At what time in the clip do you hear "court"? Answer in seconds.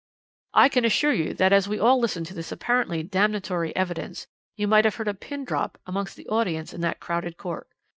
7.37-7.69